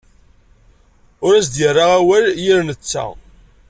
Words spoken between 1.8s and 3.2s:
awal yir netta.